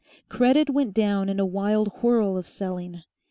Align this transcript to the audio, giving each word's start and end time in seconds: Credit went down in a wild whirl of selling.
Credit 0.29 0.71
went 0.71 0.95
down 0.95 1.29
in 1.29 1.39
a 1.39 1.45
wild 1.45 1.89
whirl 2.01 2.35
of 2.35 2.47
selling. 2.47 3.03